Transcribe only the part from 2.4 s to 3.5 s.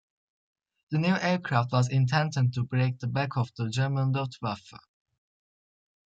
to break the back